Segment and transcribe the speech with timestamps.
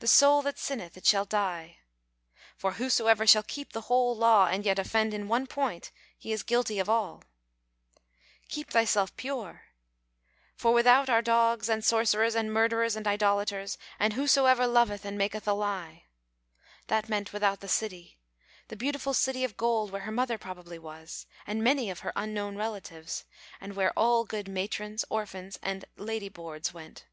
[0.00, 1.78] "The soul that sinneth it shall die"
[2.58, 6.42] "For whosoever shall keep the whole law, and yet offend in one point, he is
[6.42, 7.24] guilty of all"
[8.50, 9.62] "Keep thyself pure"
[10.54, 15.48] "For without are dogs, and sorcerers, and murderers, and idolaters, and whosoever loveth and maketh
[15.48, 16.04] a lie"
[16.88, 18.18] that meant without the city,
[18.66, 22.56] the beautiful city of gold where her mother probably was, and many of her unknown
[22.58, 23.24] relatives,
[23.62, 27.06] and where all good matrons, orphans, and "lady boards" went.